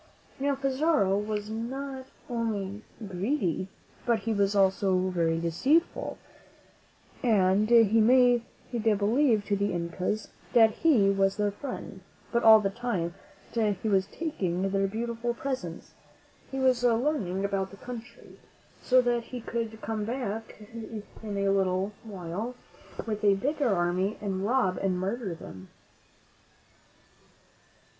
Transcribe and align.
Now, 0.39 0.55
Pizarro 0.55 1.15
was 1.15 1.51
not 1.51 2.07
only 2.27 2.81
greedy, 3.07 3.67
but 4.03 4.21
he 4.21 4.33
was 4.33 4.55
also 4.55 4.97
very 5.09 5.39
deceitful, 5.39 6.17
and 7.21 7.69
he 7.69 8.01
made 8.01 8.41
believe 8.71 9.45
to 9.45 9.55
the 9.55 9.71
Incas 9.71 10.29
that 10.53 10.71
he 10.71 11.11
was 11.11 11.37
their 11.37 11.51
friend; 11.51 12.01
but 12.31 12.41
all 12.43 12.59
the 12.59 12.71
time 12.71 13.13
that 13.53 13.75
he 13.83 13.89
was 13.89 14.07
taking 14.07 14.71
their 14.71 14.87
beautiful 14.87 15.35
presents, 15.35 15.93
he 16.49 16.57
was 16.57 16.83
learning 16.83 17.45
about 17.45 17.69
the 17.69 17.77
country, 17.77 18.39
so 18.81 19.03
that 19.03 19.25
he 19.25 19.39
could 19.39 19.81
come 19.83 20.03
back 20.03 20.59
in 21.21 21.37
a 21.37 21.49
little 21.49 21.91
while 22.03 22.55
with 23.05 23.23
a 23.23 23.35
bigger 23.35 23.69
army 23.69 24.17
and 24.19 24.45
rob 24.47 24.79
and 24.81 24.97
murder 24.97 25.35
them. 25.35 25.69